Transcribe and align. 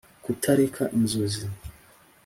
kutareka 0.23 0.83
inzozi. 0.97 1.45